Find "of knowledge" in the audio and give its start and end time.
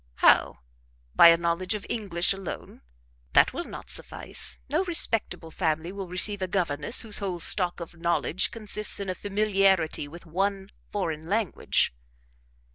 7.79-8.49